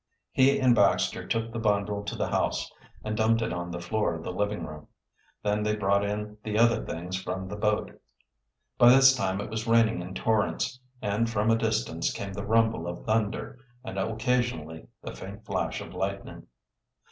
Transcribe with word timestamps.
He 0.31 0.59
and 0.59 0.73
Baxter 0.73 1.27
took 1.27 1.51
the 1.53 1.59
bundle 1.59 2.03
to 2.05 2.15
the 2.15 2.29
house 2.29 2.71
and 3.03 3.15
dumped 3.15 3.43
it 3.43 3.53
on 3.53 3.69
the 3.69 3.79
floor 3.79 4.15
of 4.15 4.23
the 4.23 4.33
living 4.33 4.65
room. 4.65 4.87
Then 5.43 5.61
they 5.61 5.75
brought 5.75 6.03
in 6.03 6.37
the 6.43 6.57
other 6.57 6.83
things 6.83 7.21
from 7.21 7.47
the 7.47 7.55
boat. 7.55 8.01
By 8.79 8.89
this 8.89 9.15
time 9.15 9.39
it 9.39 9.51
was 9.51 9.67
raining 9.67 10.01
in 10.01 10.15
torrents, 10.15 10.79
and 11.03 11.29
from 11.29 11.51
a 11.51 11.55
distance 11.55 12.11
came 12.11 12.33
the 12.33 12.47
rumble 12.47 12.87
of 12.87 13.05
thunder 13.05 13.59
and 13.83 13.99
occasionally 13.99 14.87
the 15.03 15.13
faint 15.13 15.45
flash 15.45 15.81
of 15.81 15.93
lightning. 15.93 16.47